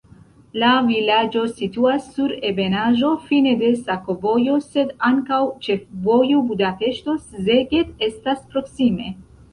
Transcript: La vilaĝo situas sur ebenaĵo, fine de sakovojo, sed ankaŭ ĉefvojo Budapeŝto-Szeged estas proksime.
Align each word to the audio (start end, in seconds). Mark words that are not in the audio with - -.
La 0.61 0.69
vilaĝo 0.85 1.43
situas 1.59 2.07
sur 2.15 2.33
ebenaĵo, 2.49 3.11
fine 3.27 3.53
de 3.61 3.69
sakovojo, 3.81 4.55
sed 4.69 4.95
ankaŭ 5.11 5.43
ĉefvojo 5.67 6.43
Budapeŝto-Szeged 6.51 7.93
estas 8.11 8.41
proksime. 8.55 9.17